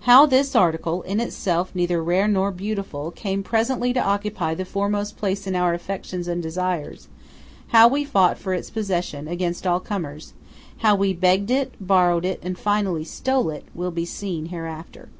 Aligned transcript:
How 0.00 0.26
this 0.26 0.56
article, 0.56 1.02
in 1.02 1.20
itself 1.20 1.70
neither 1.72 2.02
rare 2.02 2.26
nor 2.26 2.50
beautiful, 2.50 3.12
came 3.12 3.44
presently 3.44 3.92
to 3.92 4.00
occupy 4.02 4.52
the 4.52 4.64
foremost 4.64 5.16
place 5.16 5.46
in 5.46 5.54
our 5.54 5.72
affections 5.72 6.26
and 6.26 6.42
desires; 6.42 7.06
how 7.68 7.86
we 7.86 8.04
fought 8.04 8.38
for 8.38 8.52
its 8.52 8.70
possession 8.70 9.28
against 9.28 9.68
all 9.68 9.78
comers; 9.78 10.32
how 10.78 10.96
we 10.96 11.12
begged 11.12 11.52
it, 11.52 11.74
borrowed 11.80 12.24
it, 12.24 12.40
and 12.42 12.58
finally 12.58 13.04
stole 13.04 13.50
it, 13.50 13.66
will 13.72 13.92
be 13.92 14.04
seen 14.04 14.46
hereafter. 14.46 15.10